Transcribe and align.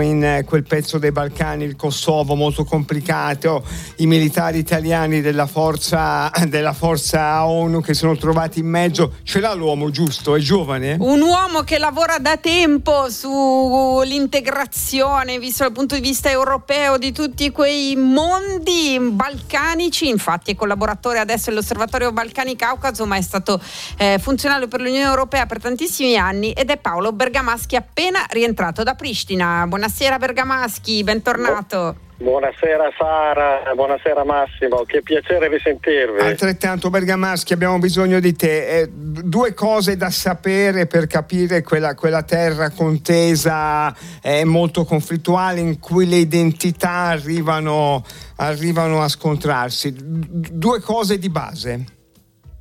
in 0.00 0.24
eh, 0.24 0.44
quel 0.44 0.64
pezzo 0.64 0.98
dei 0.98 1.12
Balcani, 1.12 1.64
il 1.64 1.76
Kosovo, 1.76 2.34
molto 2.34 2.64
complicato, 2.64 3.62
i 3.96 4.06
militari 4.06 4.58
italiani 4.58 5.20
della 5.20 5.46
forza, 5.46 6.30
della 6.48 6.72
forza 6.72 7.46
ONU 7.46 7.80
che 7.80 7.94
sono 7.94 8.16
trovati 8.16 8.58
in 8.60 8.66
mezzo. 8.66 9.14
Ce 9.22 9.40
l'ha 9.40 9.52
l'uomo, 9.54 9.90
giusto? 9.90 10.34
È 10.34 10.40
giovane? 10.40 10.96
Un 10.98 11.20
uomo 11.20 11.60
che 11.62 11.78
lavora 11.78 12.18
da 12.18 12.36
tempo 12.36 13.08
sull'integrazione, 13.10 15.38
visto 15.38 15.62
dal 15.64 15.72
punto 15.72 15.94
di 15.94 16.00
vista 16.00 16.30
europeo, 16.30 16.98
di 16.98 17.12
tutti 17.12 17.50
quei 17.50 17.96
mondi 17.96 18.98
balcanici. 19.00 20.08
Infatti 20.08 20.52
è 20.52 20.54
collaboratore 20.54 21.18
adesso 21.18 21.50
dell'Osservatorio 21.50 22.12
Balcani-Caucaso, 22.12 23.06
ma 23.06 23.16
è 23.16 23.22
stato 23.22 23.60
eh, 23.96 24.18
funzionario 24.18 24.68
per 24.68 24.80
l'Unione 24.80 25.08
Europea 25.08 25.46
per 25.46 25.60
tantissimi 25.60 26.16
anni 26.16 26.52
ed 26.52 26.70
è 26.70 26.76
Paolo 26.76 27.12
Bergamaschi 27.12 27.76
appena 27.76 28.24
rientrato 28.30 28.82
da 28.82 28.94
Pristina 28.94 29.66
buonasera 29.74 30.18
Bergamaschi, 30.18 31.02
bentornato. 31.02 31.96
Buonasera 32.16 32.92
Sara, 32.96 33.72
buonasera 33.74 34.24
Massimo, 34.24 34.84
che 34.86 35.02
piacere 35.02 35.48
risentirvi. 35.48 36.20
Altrettanto 36.20 36.90
Bergamaschi, 36.90 37.52
abbiamo 37.52 37.80
bisogno 37.80 38.20
di 38.20 38.36
te. 38.36 38.82
Eh, 38.82 38.88
due 38.88 39.52
cose 39.52 39.96
da 39.96 40.10
sapere 40.10 40.86
per 40.86 41.08
capire 41.08 41.62
quella, 41.62 41.96
quella 41.96 42.22
terra 42.22 42.70
contesa 42.70 43.92
eh, 44.22 44.44
molto 44.44 44.84
conflittuale 44.84 45.58
in 45.58 45.80
cui 45.80 46.06
le 46.06 46.18
identità 46.18 47.08
arrivano, 47.08 48.04
arrivano 48.36 49.02
a 49.02 49.08
scontrarsi. 49.08 49.92
Due 49.92 50.80
cose 50.82 51.18
di 51.18 51.28
base. 51.28 51.84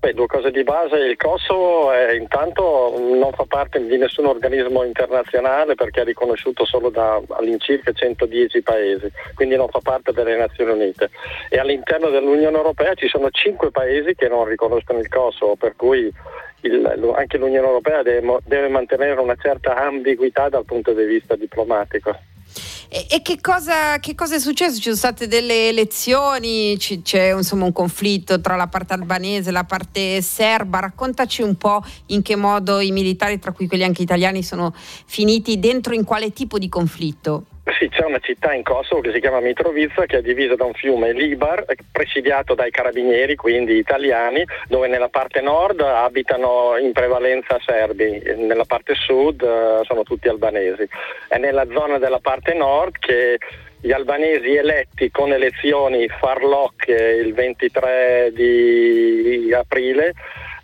Beh, 0.03 0.13
due 0.13 0.27
cose 0.27 0.51
di 0.51 0.63
base, 0.63 0.97
il 0.97 1.15
Kosovo 1.15 1.89
è, 1.93 2.11
intanto 2.11 2.93
non 2.99 3.31
fa 3.31 3.45
parte 3.47 3.81
di 3.85 3.97
nessun 3.97 4.25
organismo 4.25 4.83
internazionale 4.83 5.75
perché 5.75 6.01
è 6.01 6.03
riconosciuto 6.03 6.65
solo 6.65 6.89
da 6.89 7.21
all'incirca 7.29 7.93
110 7.93 8.61
paesi, 8.63 9.09
quindi 9.33 9.55
non 9.55 9.69
fa 9.69 9.79
parte 9.81 10.11
delle 10.11 10.35
Nazioni 10.35 10.71
Unite 10.71 11.09
e 11.47 11.57
all'interno 11.57 12.09
dell'Unione 12.09 12.57
Europea 12.57 12.93
ci 12.95 13.07
sono 13.07 13.29
5 13.29 13.71
paesi 13.71 14.13
che 14.13 14.27
non 14.27 14.43
riconoscono 14.43 14.99
il 14.99 15.07
Kosovo, 15.07 15.55
per 15.55 15.73
cui 15.77 16.11
il, 16.63 17.13
anche 17.15 17.37
l'Unione 17.37 17.67
Europea 17.67 18.03
deve, 18.03 18.39
deve 18.43 18.67
mantenere 18.67 19.21
una 19.21 19.37
certa 19.41 19.77
ambiguità 19.77 20.49
dal 20.49 20.65
punto 20.65 20.91
di 20.91 21.05
vista 21.05 21.37
diplomatico. 21.37 22.13
E, 22.95 23.07
e 23.09 23.21
che, 23.23 23.41
cosa, 23.41 23.97
che, 23.97 24.13
cosa, 24.13 24.35
è 24.35 24.39
successo? 24.39 24.75
Ci 24.75 24.83
sono 24.83 24.95
state 24.95 25.25
delle 25.27 25.69
elezioni, 25.69 26.77
C- 26.77 27.01
c'è 27.01 27.33
insomma, 27.33 27.65
un 27.65 27.71
conflitto 27.71 28.39
tra 28.39 28.55
la 28.55 28.67
parte 28.67 28.93
albanese 28.93 29.49
e 29.49 29.51
la 29.51 29.63
parte 29.63 30.21
serba. 30.21 30.77
Raccontaci 30.77 31.41
un 31.41 31.55
po' 31.55 31.83
in 32.07 32.21
che 32.21 32.35
modo 32.35 32.79
i 32.81 32.91
militari, 32.91 33.39
tra 33.39 33.51
cui 33.51 33.65
quelli 33.65 33.83
anche 33.83 34.03
italiani, 34.03 34.43
sono 34.43 34.75
finiti 35.07 35.57
dentro 35.57 35.95
in 35.95 36.03
quale 36.03 36.33
tipo 36.33 36.59
di 36.59 36.69
conflitto. 36.69 37.45
Sì, 37.79 37.87
c'è 37.87 38.03
una 38.03 38.19
città 38.19 38.53
in 38.53 38.61
Kosovo 38.61 38.99
che 38.99 39.13
si 39.13 39.21
chiama 39.21 39.39
Mitrovica 39.39 40.05
che 40.05 40.17
è 40.17 40.21
divisa 40.21 40.55
da 40.55 40.65
un 40.65 40.73
fiume 40.73 41.13
Libar, 41.13 41.63
presidiato 41.93 42.55
dai 42.55 42.69
carabinieri, 42.71 43.35
quindi 43.35 43.77
italiani, 43.77 44.43
dove 44.67 44.89
nella 44.89 45.07
parte 45.07 45.39
nord 45.39 45.79
abitano 45.79 46.77
in 46.77 46.91
prevalenza 46.91 47.57
serbi, 47.65 48.21
nella 48.35 48.65
parte 48.65 48.95
sud 48.95 49.41
uh, 49.41 49.83
sono 49.85 50.03
tutti 50.03 50.27
albanesi. 50.27 50.85
È 51.29 51.37
nella 51.37 51.65
zona 51.71 51.99
della 51.99 52.19
parte 52.19 52.53
nord 52.53 52.97
che 52.99 53.37
gli 53.79 53.93
albanesi 53.93 54.55
eletti 54.55 55.09
con 55.09 55.31
elezioni 55.31 56.09
farlock 56.09 56.87
il 56.89 57.33
23 57.33 58.31
di 58.33 59.53
aprile, 59.53 60.13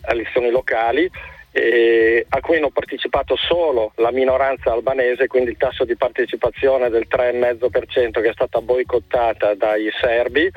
elezioni 0.05 0.50
locali, 0.50 1.09
eh, 1.52 2.25
a 2.30 2.39
cui 2.42 2.58
hanno 2.58 2.69
partecipato 2.69 3.36
solo 3.36 3.92
la 3.95 4.11
minoranza 4.11 4.72
albanese, 4.72 5.28
quindi 5.28 5.52
il 5.52 5.58
tasso 5.58 5.86
di 5.86 5.95
partecipazione 5.95 6.89
del 6.89 7.08
3,5% 7.09 8.22
che 8.22 8.30
è 8.30 8.33
stata 8.33 8.61
boicottata 8.61 9.55
dai 9.55 9.89
serbi 10.00 10.52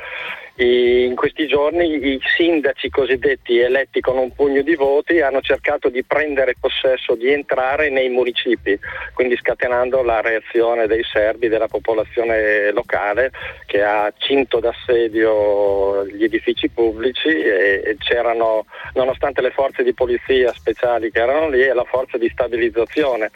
in 0.57 1.15
questi 1.17 1.47
giorni 1.47 2.13
i 2.13 2.21
sindaci 2.37 2.91
cosiddetti 2.91 3.59
eletti 3.59 4.01
con 4.01 4.19
un 4.19 4.33
pugno 4.35 4.61
di 4.61 4.75
voti 4.75 5.21
hanno 5.21 5.41
cercato 5.41 5.89
di 5.89 6.05
prendere 6.05 6.55
possesso, 6.61 7.15
di 7.15 7.33
entrare 7.33 7.89
nei 7.89 8.11
municipi, 8.11 8.79
quindi 9.15 9.37
scatenando 9.37 10.03
la 10.03 10.21
reazione 10.21 10.87
dei 10.87 11.03
serbi, 11.05 11.49
della 11.49 11.69
popolazione 11.69 12.71
locale 12.73 13.31
che 13.65 13.83
ha 13.83 14.13
cinto 14.19 14.61
d'assedio 14.61 16.07
gli 16.07 16.25
edifici 16.25 16.69
pubblici 16.69 17.29
e 17.29 17.97
c'erano, 17.99 18.67
nonostante 18.95 19.41
le 19.41 19.51
forze 19.53 19.83
di 19.83 19.95
polizia 19.95 20.53
speciali 20.53 21.11
che 21.11 21.21
erano 21.21 21.49
lì, 21.49 21.65
la 21.67 21.85
forza 21.85 22.19
di 22.19 22.29
stabilizzazione 22.29 23.31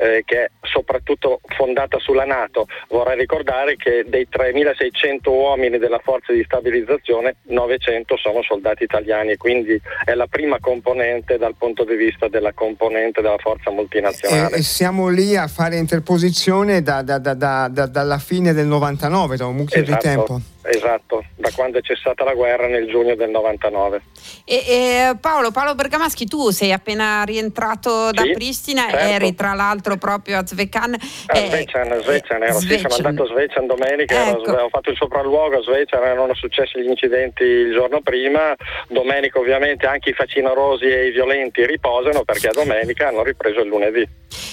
eh, 0.00 0.22
che 0.24 0.44
è 0.44 0.50
soprattutto 0.62 1.40
fondata 1.56 1.98
sulla 1.98 2.24
Nato. 2.24 2.66
Vorrei 2.88 3.18
ricordare 3.18 3.76
che 3.76 4.04
dei 4.06 4.26
3.600 4.30 5.28
uomini 5.28 5.78
della 5.78 6.00
forza 6.02 6.32
di 6.32 6.42
stabilizzazione 6.44 7.36
900 7.42 8.16
sono 8.16 8.42
soldati 8.42 8.84
italiani 8.84 9.36
quindi 9.36 9.80
è 10.04 10.14
la 10.14 10.26
prima 10.26 10.58
componente 10.60 11.36
dal 11.36 11.54
punto 11.56 11.84
di 11.84 11.94
vista 11.94 12.28
della 12.28 12.52
componente 12.52 13.20
della 13.20 13.38
forza 13.38 13.70
multinazionale. 13.70 14.56
E, 14.56 14.58
e 14.58 14.62
siamo 14.62 15.08
lì 15.08 15.36
a 15.36 15.46
fare 15.46 15.76
interposizione 15.76 16.82
da, 16.82 17.02
da, 17.02 17.18
da, 17.18 17.68
dalla 17.68 18.18
fine 18.18 18.52
del 18.52 18.66
99, 18.66 19.36
da 19.36 19.46
un 19.46 19.56
mucchio 19.56 19.82
esatto. 19.82 19.96
di 19.96 20.14
tempo. 20.14 20.40
Esatto, 20.72 21.24
da 21.36 21.50
quando 21.54 21.78
è 21.78 21.82
cessata 21.82 22.22
la 22.22 22.34
guerra 22.34 22.68
nel 22.68 22.86
giugno 22.88 23.16
del 23.16 23.30
99. 23.30 24.02
E, 24.44 24.54
e 24.54 25.16
Paolo, 25.20 25.50
Paolo, 25.50 25.74
Bergamaschi, 25.74 26.26
tu 26.26 26.50
sei 26.50 26.72
appena 26.72 27.24
rientrato 27.24 28.10
da 28.12 28.22
sì, 28.22 28.30
Pristina, 28.30 28.88
certo. 28.88 28.96
eri 28.98 29.34
tra 29.34 29.52
l'altro 29.54 29.96
proprio 29.96 30.38
a 30.38 30.46
Zvecan. 30.46 30.94
A 31.26 31.38
eh, 31.38 31.66
ero, 31.68 32.58
Sì, 32.60 32.78
sono 32.78 32.94
andato 32.94 33.24
a 33.24 33.26
Svecan 33.26 33.66
domenica, 33.66 34.28
ecco. 34.28 34.44
ero, 34.44 34.64
ho 34.64 34.68
fatto 34.68 34.90
il 34.90 34.96
sopralluogo 34.96 35.58
a 35.58 35.62
Svecan, 35.62 36.04
erano 36.04 36.34
successi 36.34 36.80
gli 36.80 36.88
incidenti 36.88 37.42
il 37.42 37.72
giorno 37.72 38.00
prima, 38.00 38.54
domenica 38.88 39.40
ovviamente 39.40 39.86
anche 39.86 40.10
i 40.10 40.14
facinorosi 40.14 40.84
e 40.84 41.08
i 41.08 41.10
violenti 41.10 41.66
riposano 41.66 42.22
perché 42.22 42.48
a 42.48 42.52
domenica 42.52 43.08
hanno 43.08 43.24
ripreso 43.24 43.60
il 43.60 43.68
lunedì. 43.68 44.08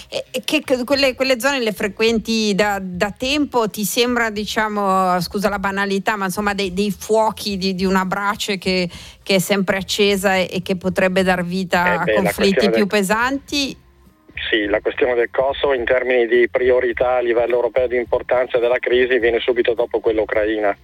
E, 0.09 0.41
che, 0.45 0.63
quelle, 0.85 1.15
quelle, 1.15 1.37
zone 1.37 1.59
le 1.59 1.73
frequenti 1.73 2.55
da, 2.55 2.79
da 2.81 3.11
tempo, 3.11 3.69
ti 3.69 3.83
sembra 3.83 4.29
diciamo, 4.29 5.19
scusa 5.19 5.49
la 5.49 5.59
banalità, 5.59 6.06
ma 6.15 6.25
insomma 6.25 6.53
dei, 6.53 6.73
dei 6.73 6.91
fuochi 6.91 7.57
di, 7.57 7.75
di, 7.75 7.85
una 7.85 8.05
brace 8.05 8.57
che, 8.57 8.89
che, 9.21 9.35
è 9.35 9.39
sempre 9.39 9.77
accesa 9.77 10.35
e, 10.35 10.47
e, 10.51 10.61
che 10.61 10.75
potrebbe 10.75 11.23
dar 11.23 11.43
vita 11.43 12.01
eh 12.01 12.03
beh, 12.03 12.11
a 12.11 12.15
conflitti 12.21 12.69
più 12.69 12.85
del... 12.85 12.87
pesanti. 12.87 13.77
Sì, 14.49 14.65
la 14.65 14.79
questione 14.79 15.15
del 15.15 15.29
Kosovo 15.31 15.73
in 15.73 15.83
termini 15.83 16.27
di 16.27 16.47
priorità 16.49 17.17
a 17.17 17.21
livello 17.21 17.55
europeo 17.55 17.87
di 17.87 17.97
importanza 17.97 18.59
della 18.59 18.77
crisi 18.79 19.19
viene 19.19 19.39
subito 19.39 19.73
dopo 19.73 19.99
quella 19.99 20.21
ucraina. 20.21 20.77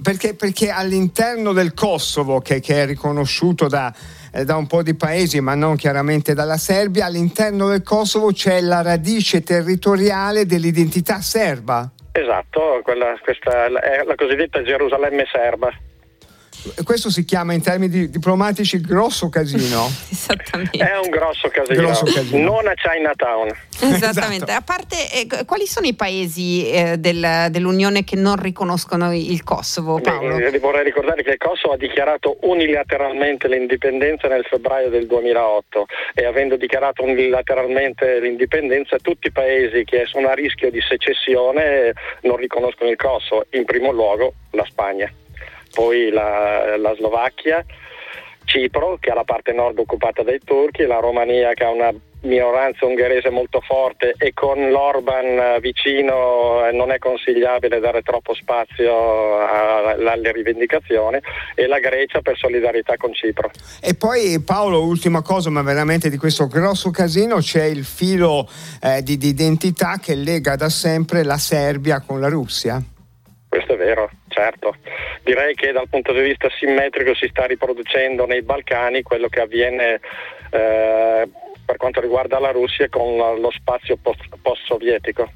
Perché, 0.00 0.34
perché 0.34 0.70
all'interno 0.70 1.52
del 1.52 1.74
Kosovo, 1.74 2.40
che, 2.40 2.60
che 2.60 2.82
è 2.82 2.86
riconosciuto 2.86 3.68
da, 3.68 3.92
eh, 4.32 4.44
da 4.44 4.56
un 4.56 4.66
po' 4.66 4.82
di 4.82 4.94
paesi, 4.94 5.40
ma 5.40 5.54
non 5.54 5.76
chiaramente 5.76 6.32
dalla 6.32 6.56
Serbia, 6.56 7.04
all'interno 7.04 7.68
del 7.68 7.82
Kosovo 7.82 8.32
c'è 8.32 8.62
la 8.62 8.80
radice 8.80 9.42
territoriale 9.42 10.46
dell'identità 10.46 11.20
serba. 11.20 11.90
Esatto, 12.12 12.80
quella, 12.82 13.18
questa 13.22 13.64
è 13.80 14.02
la 14.04 14.14
cosiddetta 14.14 14.62
Gerusalemme 14.62 15.24
serba. 15.32 15.70
Questo 16.84 17.10
si 17.10 17.24
chiama 17.24 17.54
in 17.54 17.62
termini 17.62 18.08
diplomatici 18.08 18.80
grosso 18.80 19.28
casino. 19.28 19.90
Esattamente. 20.10 20.78
È 20.78 20.98
un 20.98 21.10
grosso 21.10 21.48
casino. 21.48 21.82
grosso 21.82 22.04
casino. 22.04 22.50
Non 22.50 22.68
a 22.68 22.74
Chinatown. 22.74 23.48
Esattamente. 23.80 24.44
esatto. 24.44 24.52
A 24.52 24.60
parte, 24.60 24.96
eh, 25.12 25.44
quali 25.44 25.66
sono 25.66 25.86
i 25.86 25.94
paesi 25.94 26.70
eh, 26.70 26.98
del, 26.98 27.48
dell'Unione 27.50 28.04
che 28.04 28.16
non 28.16 28.36
riconoscono 28.36 29.12
il 29.12 29.42
Kosovo, 29.42 30.00
Paolo? 30.00 30.36
Beh, 30.36 30.58
vorrei 30.60 30.84
ricordare 30.84 31.22
che 31.22 31.30
il 31.30 31.38
Kosovo 31.38 31.74
ha 31.74 31.76
dichiarato 31.76 32.38
unilateralmente 32.42 33.48
l'indipendenza 33.48 34.28
nel 34.28 34.44
febbraio 34.44 34.88
del 34.88 35.06
2008 35.06 35.86
e 36.14 36.24
avendo 36.24 36.56
dichiarato 36.56 37.02
unilateralmente 37.02 38.20
l'indipendenza 38.20 38.98
tutti 38.98 39.26
i 39.26 39.32
paesi 39.32 39.82
che 39.84 40.04
sono 40.06 40.28
a 40.28 40.34
rischio 40.34 40.70
di 40.70 40.80
secessione 40.80 41.92
non 42.22 42.36
riconoscono 42.36 42.88
il 42.88 42.96
Kosovo, 42.96 43.46
in 43.50 43.64
primo 43.64 43.90
luogo 43.90 44.34
la 44.50 44.64
Spagna 44.64 45.12
poi 45.72 46.10
la, 46.10 46.76
la 46.76 46.94
Slovacchia, 46.94 47.64
Cipro 48.44 48.96
che 49.00 49.10
ha 49.10 49.14
la 49.14 49.24
parte 49.24 49.52
nord 49.52 49.78
occupata 49.78 50.22
dai 50.22 50.40
turchi, 50.44 50.84
la 50.84 50.98
Romania 50.98 51.54
che 51.54 51.64
ha 51.64 51.70
una 51.70 51.92
minoranza 52.22 52.86
ungherese 52.86 53.30
molto 53.30 53.60
forte 53.60 54.14
e 54.16 54.32
con 54.32 54.70
l'Orban 54.70 55.60
vicino 55.60 56.68
non 56.72 56.90
è 56.92 56.98
consigliabile 56.98 57.80
dare 57.80 58.02
troppo 58.02 58.34
spazio 58.34 59.38
alle 59.44 60.32
rivendicazioni 60.32 61.18
e 61.54 61.66
la 61.66 61.78
Grecia 61.78 62.20
per 62.20 62.36
solidarietà 62.36 62.96
con 62.96 63.12
Cipro. 63.12 63.50
E 63.80 63.94
poi 63.94 64.40
Paolo, 64.44 64.84
ultima 64.84 65.22
cosa, 65.22 65.50
ma 65.50 65.62
veramente 65.62 66.10
di 66.10 66.16
questo 66.16 66.46
grosso 66.46 66.90
casino 66.90 67.38
c'è 67.38 67.64
il 67.64 67.84
filo 67.84 68.48
eh, 68.80 69.02
di, 69.02 69.16
di 69.16 69.28
identità 69.28 69.98
che 70.00 70.14
lega 70.14 70.56
da 70.56 70.68
sempre 70.68 71.24
la 71.24 71.38
Serbia 71.38 72.00
con 72.00 72.20
la 72.20 72.28
Russia. 72.28 72.80
Questo 73.48 73.74
è 73.74 73.76
vero, 73.76 74.08
certo. 74.32 74.76
Direi 75.22 75.54
che 75.54 75.72
dal 75.72 75.88
punto 75.88 76.12
di 76.12 76.20
vista 76.20 76.48
simmetrico 76.58 77.14
si 77.14 77.28
sta 77.28 77.44
riproducendo 77.44 78.26
nei 78.26 78.42
Balcani 78.42 79.02
quello 79.02 79.28
che 79.28 79.40
avviene 79.40 80.00
eh, 80.50 81.28
per 81.64 81.76
quanto 81.76 82.00
riguarda 82.00 82.38
la 82.38 82.50
Russia 82.50 82.88
con 82.88 83.16
lo 83.16 83.50
spazio 83.50 83.96
post- 83.96 84.28
post-sovietico. 84.40 85.30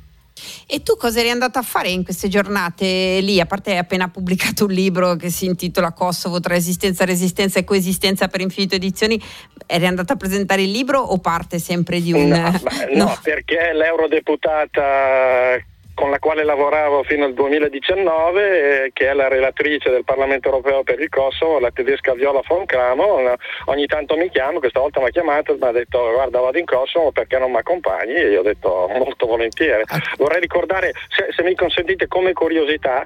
E 0.68 0.82
tu 0.82 0.96
cosa 0.96 1.20
eri 1.20 1.30
andata 1.30 1.60
a 1.60 1.62
fare 1.62 1.88
in 1.88 2.04
queste 2.04 2.28
giornate 2.28 3.20
lì? 3.22 3.40
A 3.40 3.46
parte 3.46 3.70
hai 3.70 3.78
appena 3.78 4.08
pubblicato 4.08 4.66
un 4.66 4.72
libro 4.72 5.16
che 5.16 5.30
si 5.30 5.46
intitola 5.46 5.92
Kosovo 5.92 6.40
tra 6.40 6.54
esistenza, 6.54 7.04
resistenza 7.04 7.58
e 7.58 7.64
coesistenza 7.64 8.28
per 8.28 8.40
infinito 8.42 8.74
edizioni, 8.74 9.18
eri 9.66 9.86
andata 9.86 10.12
a 10.12 10.16
presentare 10.16 10.62
il 10.62 10.70
libro 10.70 10.98
o 11.00 11.18
parte 11.18 11.58
sempre 11.58 12.00
di 12.00 12.12
un... 12.12 12.28
No, 12.28 12.50
no. 12.92 13.04
no 13.04 13.18
perché 13.22 13.72
l'eurodeputata 13.72 15.58
con 15.96 16.10
la 16.10 16.18
quale 16.18 16.44
lavoravo 16.44 17.02
fino 17.04 17.24
al 17.24 17.32
2019, 17.32 18.84
eh, 18.84 18.90
che 18.92 19.08
è 19.08 19.14
la 19.14 19.28
relatrice 19.28 19.88
del 19.88 20.04
Parlamento 20.04 20.48
europeo 20.48 20.82
per 20.82 21.00
il 21.00 21.08
Kosovo, 21.08 21.58
la 21.58 21.70
tedesca 21.70 22.12
Viola 22.12 22.42
von 22.46 22.66
Cramo, 22.66 23.34
ogni 23.64 23.86
tanto 23.86 24.14
mi 24.14 24.28
chiama, 24.28 24.58
questa 24.58 24.80
volta 24.80 25.00
mi 25.00 25.06
ha 25.06 25.10
chiamato 25.10 25.54
e 25.54 25.56
mi 25.58 25.66
ha 25.66 25.72
detto 25.72 26.12
guarda 26.12 26.40
vado 26.40 26.58
in 26.58 26.66
Kosovo 26.66 27.12
perché 27.12 27.38
non 27.38 27.50
mi 27.50 27.56
accompagni 27.56 28.12
e 28.12 28.28
io 28.28 28.40
ho 28.40 28.42
detto 28.42 28.90
molto 28.94 29.26
volentieri. 29.26 29.84
Ah. 29.86 29.98
Vorrei 30.18 30.40
ricordare, 30.40 30.92
se, 31.08 31.28
se 31.34 31.42
mi 31.42 31.54
consentite 31.54 32.06
come 32.08 32.34
curiosità, 32.34 33.02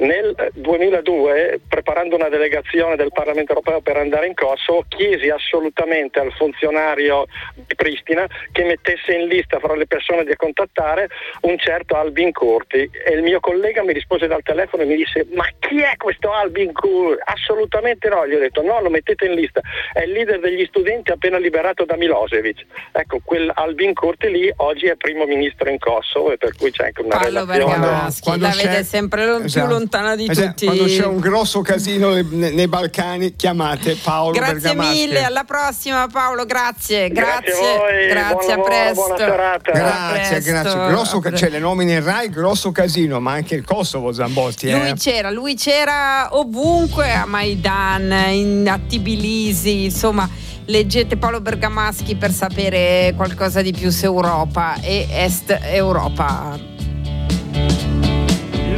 nel 0.00 0.34
2002, 0.54 1.60
preparando 1.68 2.16
una 2.16 2.28
delegazione 2.28 2.96
del 2.96 3.10
Parlamento 3.12 3.52
europeo 3.52 3.80
per 3.80 3.96
andare 3.96 4.26
in 4.26 4.34
Kosovo, 4.34 4.84
chiesi 4.88 5.28
assolutamente 5.28 6.20
al 6.20 6.32
funzionario 6.32 7.26
di 7.54 7.74
Pristina 7.74 8.26
che 8.52 8.64
mettesse 8.64 9.12
in 9.12 9.26
lista 9.26 9.58
fra 9.58 9.74
le 9.74 9.86
persone 9.86 10.24
da 10.24 10.36
contattare 10.36 11.08
un 11.42 11.58
certo 11.58 11.96
Albin 11.96 12.32
Curti 12.32 12.90
e 13.04 13.12
il 13.12 13.22
mio 13.22 13.40
collega 13.40 13.82
mi 13.82 13.92
rispose 13.92 14.26
dal 14.26 14.42
telefono 14.42 14.82
e 14.82 14.86
mi 14.86 14.96
disse 14.96 15.26
ma 15.34 15.46
chi 15.58 15.80
è 15.80 15.96
questo 15.96 16.32
Albin 16.32 16.72
Curti? 16.72 17.22
Assolutamente 17.24 18.08
no, 18.08 18.26
gli 18.26 18.34
ho 18.34 18.38
detto 18.38 18.62
no, 18.62 18.80
lo 18.80 18.90
mettete 18.90 19.26
in 19.26 19.34
lista, 19.34 19.60
è 19.92 20.02
il 20.02 20.12
leader 20.12 20.40
degli 20.40 20.64
studenti 20.66 21.10
appena 21.10 21.38
liberato 21.38 21.84
da 21.84 21.96
Milosevic. 21.96 22.64
Ecco, 22.92 23.20
quel 23.22 23.50
Albin 23.54 23.92
Curti 23.92 24.30
lì 24.30 24.52
oggi 24.56 24.86
è 24.86 24.96
primo 24.96 25.26
ministro 25.26 25.68
in 25.68 25.78
Kosovo 25.78 26.32
e 26.32 26.38
per 26.38 26.54
cui 26.56 26.70
c'è 26.70 26.86
anche 26.86 27.02
una 27.02 27.18
Paolo 27.18 27.44
relazione. 27.44 27.64
Bergamaschi, 27.64 28.22
quando 28.22 28.46
la 28.46 28.54
vede 28.54 28.84
sempre 28.84 29.24
più 29.24 29.44
esatto. 29.44 29.66
lontano 29.66 29.89
lontana 29.90 30.14
di 30.14 30.28
esatto, 30.28 30.48
tutti. 30.48 30.64
Quando 30.66 30.84
c'è 30.84 31.04
un 31.04 31.18
grosso 31.18 31.60
casino 31.62 32.10
nei, 32.10 32.24
nei 32.30 32.68
Balcani, 32.68 33.34
chiamate 33.34 33.96
Paolo 33.96 34.32
Grazie 34.32 34.54
Bergamaschi. 34.54 34.98
mille, 34.98 35.24
alla 35.24 35.44
prossima 35.44 36.06
Paolo, 36.06 36.46
grazie. 36.46 37.08
Grazie, 37.08 37.52
grazie, 37.52 37.74
a, 37.74 37.78
voi, 37.78 38.06
grazie 38.08 38.54
buon 38.54 38.60
a 38.60 38.62
presto. 38.62 38.94
Buona 38.94 39.16
serata. 39.16 39.72
Grazie, 39.72 40.30
presto. 40.30 40.50
grazie. 40.50 40.86
Grosso, 40.86 41.22
cioè, 41.34 41.48
le 41.50 41.58
nomine 41.58 41.94
in 41.94 42.04
Rai, 42.04 42.30
grosso 42.30 42.70
casino, 42.70 43.18
ma 43.18 43.32
anche 43.32 43.56
il 43.56 43.64
Kosovo 43.64 44.12
Zambotti. 44.12 44.68
Eh. 44.68 44.78
Lui 44.78 44.94
c'era, 44.94 45.30
lui 45.30 45.56
c'era 45.56 46.28
ovunque 46.36 47.12
a 47.12 47.26
Maidan, 47.26 48.12
in, 48.30 48.68
a 48.68 48.78
Tbilisi, 48.78 49.84
insomma 49.84 50.28
leggete 50.66 51.16
Paolo 51.16 51.40
Bergamaschi 51.40 52.14
per 52.14 52.30
sapere 52.30 53.12
qualcosa 53.16 53.60
di 53.60 53.72
più 53.72 53.90
su 53.90 54.04
Europa 54.04 54.76
e 54.80 55.08
Est 55.10 55.58
Europa. 55.62 56.69